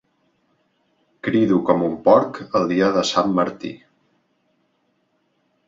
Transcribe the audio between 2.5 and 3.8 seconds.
el dia de sant Martí.